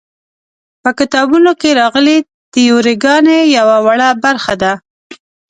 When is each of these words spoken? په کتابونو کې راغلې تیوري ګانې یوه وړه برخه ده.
په 0.83 0.89
کتابونو 0.99 1.51
کې 1.61 1.69
راغلې 1.81 2.17
تیوري 2.53 2.95
ګانې 3.03 3.39
یوه 3.57 3.77
وړه 3.85 4.09
برخه 4.23 4.53
ده. 4.61 4.73